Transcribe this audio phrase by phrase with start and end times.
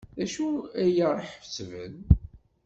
[0.17, 0.47] D acu
[0.81, 1.95] ay aɣ-iḥebsen?